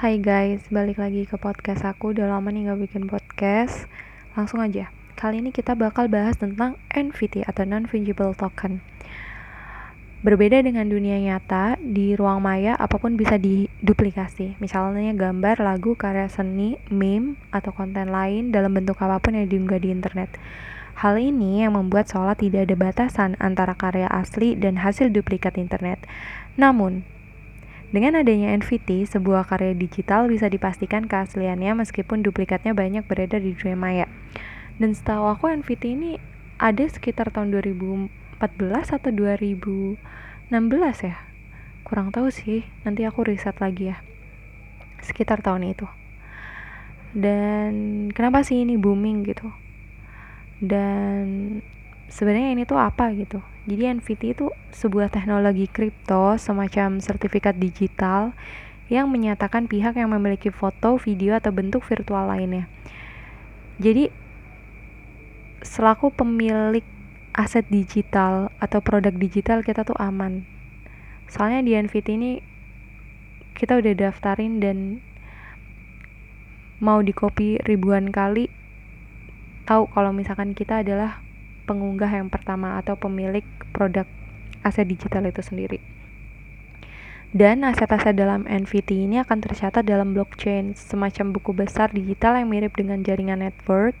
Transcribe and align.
Hai 0.00 0.16
guys, 0.16 0.64
balik 0.72 0.96
lagi 0.96 1.28
ke 1.28 1.36
podcast 1.36 1.84
aku. 1.84 2.16
Udah 2.16 2.24
lama 2.24 2.48
nih 2.48 2.72
gak 2.72 2.80
bikin 2.88 3.04
podcast. 3.04 3.84
Langsung 4.32 4.64
aja. 4.64 4.88
Kali 5.12 5.44
ini 5.44 5.52
kita 5.52 5.76
bakal 5.76 6.08
bahas 6.08 6.40
tentang 6.40 6.80
NFT 6.88 7.44
atau 7.44 7.68
Non-Fungible 7.68 8.32
Token. 8.32 8.80
Berbeda 10.24 10.64
dengan 10.64 10.88
dunia 10.88 11.20
nyata, 11.20 11.76
di 11.76 12.16
ruang 12.16 12.40
maya 12.40 12.80
apa 12.80 12.96
pun 12.96 13.20
bisa 13.20 13.36
diduplikasi. 13.36 14.56
Misalnya 14.56 15.12
gambar, 15.12 15.60
lagu, 15.60 15.92
karya 15.92 16.32
seni, 16.32 16.80
meme, 16.88 17.36
atau 17.52 17.68
konten 17.68 18.08
lain 18.08 18.56
dalam 18.56 18.72
bentuk 18.72 18.96
apa 19.04 19.20
pun 19.20 19.36
yang 19.36 19.52
diunggah 19.52 19.84
di 19.84 19.92
internet. 19.92 20.32
Hal 20.96 21.20
ini 21.20 21.60
yang 21.60 21.76
membuat 21.76 22.08
seolah 22.08 22.40
tidak 22.40 22.72
ada 22.72 22.76
batasan 22.88 23.36
antara 23.36 23.76
karya 23.76 24.08
asli 24.08 24.56
dan 24.56 24.80
hasil 24.80 25.12
duplikat 25.12 25.60
internet. 25.60 26.00
Namun, 26.56 27.04
dengan 27.90 28.22
adanya 28.22 28.54
NFT, 28.54 29.02
sebuah 29.10 29.50
karya 29.50 29.74
digital 29.74 30.30
bisa 30.30 30.46
dipastikan 30.46 31.10
keasliannya 31.10 31.74
meskipun 31.74 32.22
duplikatnya 32.22 32.70
banyak 32.70 33.02
beredar 33.02 33.42
di 33.42 33.50
dunia 33.50 33.74
maya. 33.74 34.06
Dan 34.78 34.94
setahu 34.94 35.26
aku 35.26 35.50
NFT 35.50 35.98
ini 35.98 36.22
ada 36.62 36.86
sekitar 36.86 37.34
tahun 37.34 37.50
2014 37.50 38.94
atau 38.94 39.10
2016 39.10 39.98
ya. 41.02 41.18
Kurang 41.82 42.14
tahu 42.14 42.30
sih, 42.30 42.62
nanti 42.86 43.02
aku 43.02 43.26
riset 43.26 43.58
lagi 43.58 43.90
ya. 43.90 43.98
Sekitar 45.02 45.42
tahun 45.42 45.74
itu. 45.74 45.90
Dan 47.10 48.06
kenapa 48.14 48.46
sih 48.46 48.62
ini 48.62 48.78
booming 48.78 49.26
gitu? 49.26 49.50
Dan 50.62 51.58
sebenarnya 52.10 52.50
ini 52.52 52.62
tuh 52.66 52.76
apa 52.76 53.14
gitu? 53.14 53.38
Jadi 53.70 53.86
NFT 53.86 54.34
itu 54.34 54.50
sebuah 54.74 55.14
teknologi 55.14 55.70
kripto 55.70 56.34
semacam 56.36 56.98
sertifikat 56.98 57.56
digital 57.56 58.34
yang 58.90 59.06
menyatakan 59.06 59.70
pihak 59.70 59.94
yang 59.94 60.10
memiliki 60.10 60.50
foto, 60.50 60.98
video, 60.98 61.38
atau 61.38 61.54
bentuk 61.54 61.86
virtual 61.86 62.26
lainnya. 62.26 62.66
Jadi 63.78 64.10
selaku 65.62 66.10
pemilik 66.10 66.82
aset 67.30 67.62
digital 67.70 68.50
atau 68.58 68.82
produk 68.82 69.14
digital 69.14 69.62
kita 69.62 69.86
tuh 69.86 69.94
aman. 70.02 70.42
Soalnya 71.30 71.62
di 71.62 71.78
NFT 71.78 72.08
ini 72.18 72.32
kita 73.54 73.78
udah 73.78 73.94
daftarin 73.94 74.58
dan 74.58 74.98
mau 76.82 76.98
di 77.04 77.14
copy 77.14 77.62
ribuan 77.62 78.10
kali 78.10 78.50
tahu 79.68 79.86
kalau 79.94 80.10
misalkan 80.10 80.56
kita 80.56 80.82
adalah 80.82 81.22
pengunggah 81.64 82.10
yang 82.10 82.28
pertama 82.32 82.80
atau 82.80 82.96
pemilik 82.96 83.44
produk 83.70 84.08
aset 84.64 84.86
digital 84.88 85.24
itu 85.28 85.40
sendiri. 85.40 85.80
Dan 87.30 87.62
aset-aset 87.62 88.18
dalam 88.18 88.42
NFT 88.42 89.06
ini 89.06 89.22
akan 89.22 89.38
tercatat 89.38 89.86
dalam 89.86 90.18
blockchain, 90.18 90.74
semacam 90.74 91.30
buku 91.30 91.54
besar 91.54 91.94
digital 91.94 92.34
yang 92.34 92.50
mirip 92.50 92.74
dengan 92.74 93.06
jaringan 93.06 93.46
network 93.46 93.94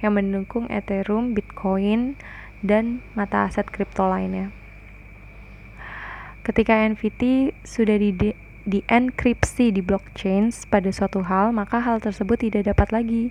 yang 0.00 0.16
mendukung 0.16 0.72
Ethereum, 0.72 1.36
Bitcoin, 1.36 2.16
dan 2.64 3.04
mata 3.12 3.44
aset 3.44 3.68
kripto 3.68 4.08
lainnya. 4.08 4.50
Ketika 6.42 6.74
NFT 6.74 7.52
sudah 7.62 8.00
di 8.00 8.32
dienkripsi 8.64 9.68
di 9.68 9.84
blockchain 9.84 10.48
pada 10.72 10.88
suatu 10.90 11.20
hal, 11.22 11.52
maka 11.52 11.76
hal 11.78 12.00
tersebut 12.00 12.40
tidak 12.40 12.72
dapat 12.72 12.88
lagi 12.90 13.22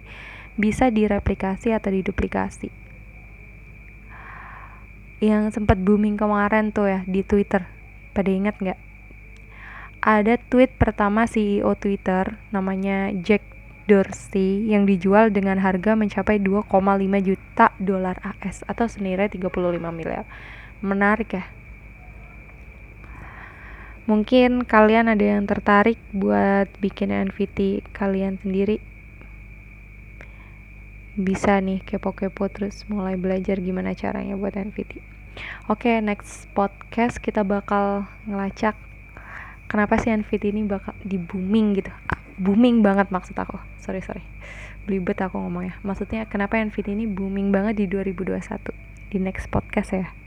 bisa 0.53 0.93
direplikasi 0.93 1.73
atau 1.73 1.89
diduplikasi 1.89 2.90
yang 5.21 5.53
sempat 5.53 5.77
booming 5.77 6.17
kemarin 6.17 6.73
tuh 6.73 6.89
ya 6.89 6.99
di 7.05 7.21
Twitter. 7.21 7.69
Pada 8.11 8.27
ingat 8.27 8.57
nggak? 8.57 8.79
Ada 10.01 10.41
tweet 10.49 10.81
pertama 10.81 11.29
CEO 11.29 11.77
Twitter 11.77 12.41
namanya 12.49 13.13
Jack 13.21 13.45
Dorsey 13.85 14.65
yang 14.65 14.89
dijual 14.89 15.29
dengan 15.29 15.61
harga 15.61 15.93
mencapai 15.93 16.41
2,5 16.41 16.65
juta 17.21 17.69
dolar 17.77 18.17
AS 18.25 18.65
atau 18.65 18.89
senilai 18.89 19.29
35 19.29 19.53
miliar. 19.93 20.25
Menarik 20.81 21.37
ya. 21.37 21.45
Mungkin 24.09 24.65
kalian 24.65 25.13
ada 25.13 25.21
yang 25.21 25.45
tertarik 25.45 26.01
buat 26.09 26.65
bikin 26.81 27.13
NFT 27.13 27.85
kalian 27.93 28.41
sendiri 28.41 28.81
bisa 31.21 31.57
nih 31.61 31.81
kepo-kepo 31.85 32.49
terus 32.49 32.83
mulai 32.89 33.15
belajar 33.15 33.61
gimana 33.61 33.93
caranya 33.93 34.33
buat 34.35 34.57
NFT. 34.57 35.01
Oke, 35.71 35.87
okay, 35.87 35.95
next 36.03 36.51
podcast 36.51 37.23
kita 37.23 37.47
bakal 37.47 38.05
ngelacak 38.27 38.75
kenapa 39.71 39.95
sih 40.01 40.11
NFT 40.11 40.51
ini 40.51 40.67
bakal 40.67 40.91
di 41.01 41.15
booming 41.15 41.79
gitu. 41.79 41.91
Booming 42.41 42.83
banget 42.83 43.07
maksud 43.13 43.37
aku. 43.39 43.55
Sorry, 43.79 44.03
sorry. 44.03 44.25
Belibet 44.83 45.21
aku 45.23 45.39
ngomongnya. 45.39 45.79
Maksudnya 45.85 46.27
kenapa 46.27 46.59
NFT 46.59 46.91
ini 46.91 47.07
booming 47.07 47.53
banget 47.55 47.79
di 47.79 47.85
2021 47.87 48.35
di 49.11 49.17
next 49.21 49.47
podcast 49.47 49.95
ya. 49.95 50.20